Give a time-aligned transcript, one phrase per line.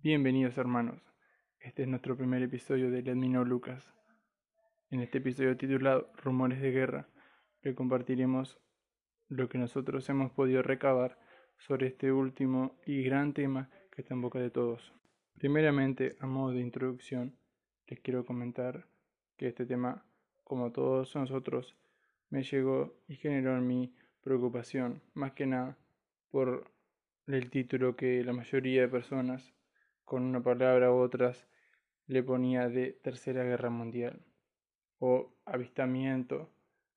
[0.00, 1.02] Bienvenidos hermanos,
[1.58, 3.92] este es nuestro primer episodio de Ledmino Lucas.
[4.92, 7.08] En este episodio titulado Rumores de Guerra,
[7.62, 8.60] le compartiremos
[9.26, 11.18] lo que nosotros hemos podido recabar
[11.56, 14.94] sobre este último y gran tema que está en boca de todos.
[15.34, 17.36] Primeramente, a modo de introducción,
[17.88, 18.86] les quiero comentar
[19.36, 20.06] que este tema,
[20.44, 21.74] como todos nosotros,
[22.30, 25.76] me llegó y generó en mí preocupación, más que nada
[26.30, 26.70] por
[27.26, 29.57] el título que la mayoría de personas
[30.08, 31.46] con una palabra u otras
[32.06, 34.24] le ponía de Tercera Guerra Mundial
[35.00, 36.50] o avistamiento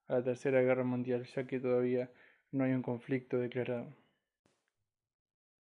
[0.07, 2.09] a la Tercera Guerra Mundial, ya que todavía
[2.53, 3.93] no hay un conflicto declarado.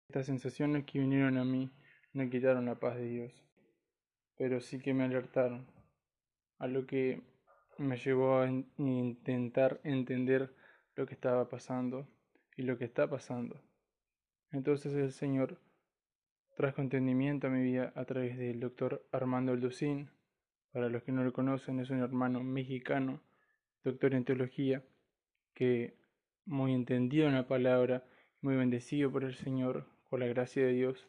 [0.07, 1.73] Estas sensaciones que vinieron a mí
[2.13, 3.45] no quitaron la paz de Dios,
[4.37, 5.67] pero sí que me alertaron,
[6.59, 7.21] a lo que
[7.79, 10.55] me llevó a intentar entender
[10.95, 12.07] lo que estaba pasando
[12.57, 13.61] y lo que está pasando.
[14.53, 15.59] Entonces el Señor
[16.61, 20.11] Trajo entendimiento a mi vida a través del doctor Armando Alducín.
[20.73, 23.23] Para los que no lo conocen, es un hermano mexicano,
[23.83, 24.85] doctor en teología,
[25.55, 25.97] que
[26.45, 28.05] muy entendido en la palabra,
[28.43, 31.09] muy bendecido por el Señor, por la gracia de Dios,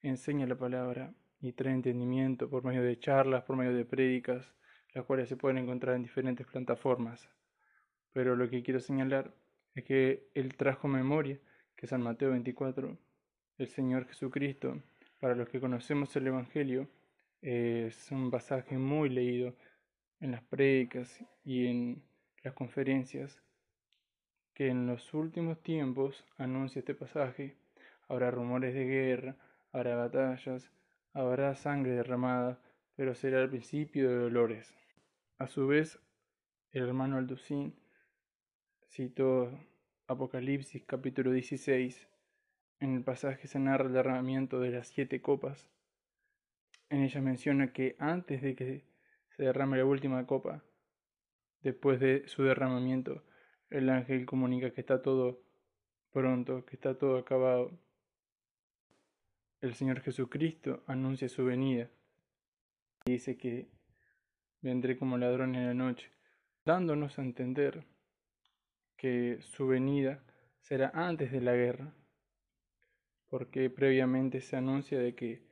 [0.00, 4.50] enseña la palabra y trae entendimiento por medio de charlas, por medio de prédicas,
[4.94, 7.28] las cuales se pueden encontrar en diferentes plataformas.
[8.14, 9.34] Pero lo que quiero señalar
[9.74, 11.38] es que él trajo memoria
[11.76, 12.96] que San Mateo 24
[13.58, 14.82] el Señor Jesucristo,
[15.20, 16.88] para los que conocemos el Evangelio,
[17.42, 19.54] es un pasaje muy leído
[20.20, 22.02] en las prédicas y en
[22.42, 23.42] las conferencias,
[24.54, 27.56] que en los últimos tiempos anuncia este pasaje,
[28.08, 29.36] habrá rumores de guerra,
[29.72, 30.70] habrá batallas,
[31.12, 32.60] habrá sangre derramada,
[32.94, 34.74] pero será el principio de dolores.
[35.38, 35.98] A su vez,
[36.72, 37.74] el hermano Alducín
[38.88, 39.50] citó
[40.06, 42.08] Apocalipsis capítulo 16,
[42.80, 45.68] en el pasaje se narra el derramamiento de las siete copas.
[46.90, 48.84] En ella menciona que antes de que
[49.36, 50.62] se derrame la última copa,
[51.62, 53.24] después de su derramamiento,
[53.70, 55.42] el ángel comunica que está todo
[56.12, 57.72] pronto, que está todo acabado.
[59.60, 61.90] El Señor Jesucristo anuncia su venida
[63.06, 63.68] y dice que
[64.60, 66.10] vendré como ladrón en la noche,
[66.64, 67.84] dándonos a entender
[68.96, 70.22] que su venida
[70.60, 71.92] será antes de la guerra
[73.28, 75.42] porque previamente se anuncia de que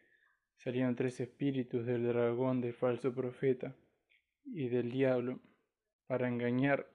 [0.56, 3.74] salieron tres espíritus del dragón del falso profeta
[4.44, 5.40] y del diablo
[6.06, 6.88] para engañar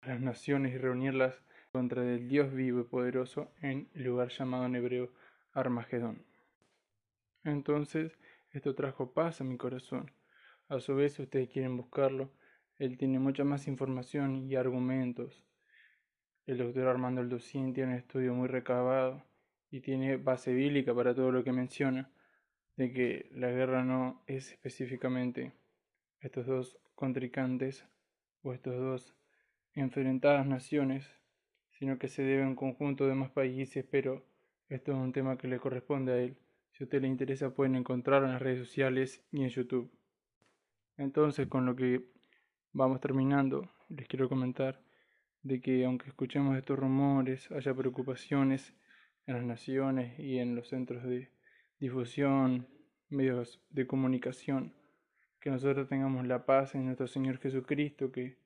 [0.00, 4.66] a las naciones y reunirlas contra el Dios vivo y poderoso en el lugar llamado
[4.66, 5.12] en hebreo
[5.52, 6.24] Armagedón.
[7.44, 8.18] Entonces,
[8.50, 10.10] esto trajo paz a mi corazón.
[10.68, 12.30] A su vez, si ustedes quieren buscarlo,
[12.78, 15.44] él tiene mucha más información y argumentos.
[16.46, 19.22] El doctor Armando Aldocín tiene un estudio muy recabado
[19.76, 22.10] y tiene base bíblica para todo lo que menciona,
[22.76, 25.52] de que la guerra no es específicamente
[26.20, 27.86] estos dos contrincantes
[28.42, 29.14] o estos dos
[29.74, 31.06] enfrentadas naciones,
[31.72, 34.24] sino que se debe a un conjunto de más países, pero
[34.70, 36.38] esto es un tema que le corresponde a él.
[36.72, 39.92] Si a usted le interesa pueden encontrarlo en las redes sociales y en YouTube.
[40.96, 42.02] Entonces, con lo que
[42.72, 44.80] vamos terminando, les quiero comentar
[45.42, 48.74] de que aunque escuchemos estos rumores, haya preocupaciones,
[49.26, 51.30] en las naciones y en los centros de
[51.78, 52.68] difusión,
[53.08, 54.74] medios de comunicación,
[55.40, 58.38] que nosotros tengamos la paz en nuestro Señor Jesucristo, que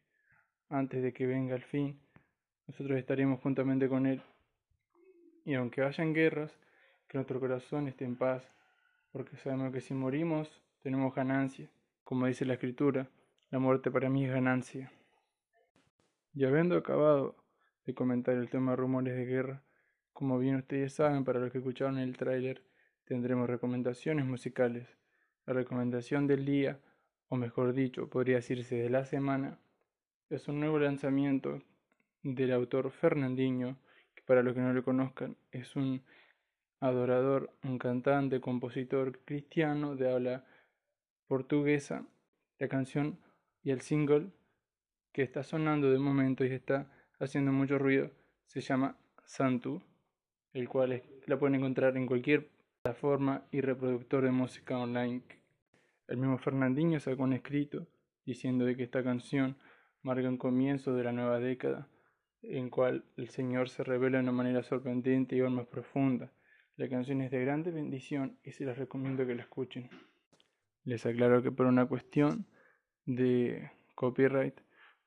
[0.69, 2.01] antes de que venga el fin,
[2.67, 4.23] nosotros estaremos juntamente con Él.
[5.45, 6.59] Y aunque hayan guerras,
[7.09, 8.49] que nuestro corazón esté en paz,
[9.13, 11.69] porque sabemos que si morimos tenemos ganancia,
[12.05, 13.09] como dice la Escritura,
[13.51, 14.93] la muerte para mí es ganancia.
[16.35, 17.37] Y habiendo acabado
[17.85, 19.63] de comentar el tema rumores de guerra,
[20.13, 22.63] como bien ustedes saben, para los que escucharon el tráiler,
[23.05, 24.89] tendremos recomendaciones musicales.
[25.47, 26.79] La recomendación del día,
[27.29, 29.59] o mejor dicho, podría decirse de la semana,
[30.29, 31.63] es un nuevo lanzamiento
[32.23, 33.79] del autor Fernandinho,
[34.15, 36.03] que para los que no lo conozcan es un
[36.81, 40.45] adorador, un cantante, compositor cristiano de habla
[41.27, 42.07] portuguesa.
[42.59, 43.19] La canción
[43.63, 44.31] y el single
[45.13, 48.11] que está sonando de momento y está haciendo mucho ruido
[48.47, 49.83] se llama Santu
[50.53, 52.49] el cual la pueden encontrar en cualquier
[52.83, 55.23] plataforma y reproductor de música online.
[56.09, 57.87] El mismo Fernandinho sacó un escrito
[58.25, 59.57] diciendo de que esta canción
[60.03, 61.89] marca un comienzo de la nueva década,
[62.43, 66.33] en cual el Señor se revela de una manera sorprendente y aún más profunda.
[66.77, 69.91] La canción es de grande bendición y se las recomiendo que la escuchen.
[70.85, 72.47] Les aclaro que por una cuestión
[73.05, 74.59] de copyright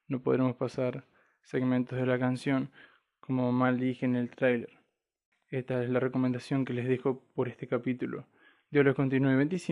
[0.08, 1.08] no podremos pasar
[1.42, 2.72] segmentos de la canción
[3.20, 4.83] como mal dije en el tráiler.
[5.54, 8.26] Esta es la recomendación que les dejo por este capítulo.
[8.72, 9.72] Dios los continúe bendiciendo.